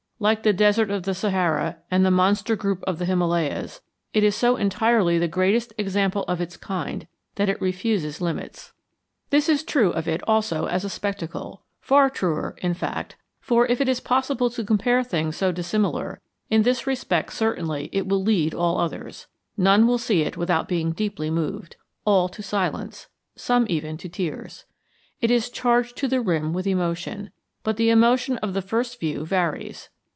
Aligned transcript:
Like 0.23 0.43
the 0.43 0.53
Desert 0.53 0.91
of 0.91 1.03
Sahara 1.17 1.77
and 1.89 2.05
the 2.05 2.11
monster 2.11 2.55
group 2.55 2.83
of 2.83 2.99
the 2.99 3.05
Himalayas, 3.05 3.81
it 4.13 4.23
is 4.23 4.35
so 4.35 4.55
entirely 4.55 5.17
the 5.17 5.27
greatest 5.27 5.73
example 5.79 6.21
of 6.27 6.39
its 6.39 6.57
kind 6.57 7.07
that 7.37 7.49
it 7.49 7.59
refuses 7.59 8.21
limits. 8.21 8.71
This 9.31 9.49
is 9.49 9.63
true 9.63 9.89
of 9.89 10.07
it 10.07 10.21
also 10.27 10.67
as 10.67 10.83
a 10.85 10.91
spectacle; 10.91 11.63
far 11.79 12.07
truer, 12.07 12.55
in 12.61 12.75
fact, 12.75 13.15
for, 13.39 13.65
if 13.65 13.81
it 13.81 13.89
is 13.89 13.99
possible 13.99 14.51
to 14.51 14.63
compare 14.63 15.03
things 15.03 15.37
so 15.37 15.51
dissimilar, 15.51 16.21
in 16.51 16.61
this 16.61 16.85
respect 16.85 17.33
certainly 17.33 17.89
it 17.91 18.05
will 18.07 18.21
lead 18.21 18.53
all 18.53 18.79
others. 18.79 19.25
None 19.57 19.97
see 19.97 20.21
it 20.21 20.37
without 20.37 20.67
being 20.67 20.91
deeply 20.91 21.31
moved 21.31 21.77
all 22.05 22.29
to 22.29 22.43
silence, 22.43 23.07
some 23.35 23.65
even 23.69 23.97
to 23.97 24.07
tears. 24.07 24.65
It 25.19 25.31
is 25.31 25.49
charged 25.49 25.97
to 25.97 26.07
the 26.07 26.21
rim 26.21 26.53
with 26.53 26.67
emotion; 26.67 27.31
but 27.63 27.77
the 27.77 27.89
emotion 27.89 28.37
of 28.37 28.53
the 28.53 28.61
first 28.61 28.99
view 28.99 29.25
varies. 29.25 29.89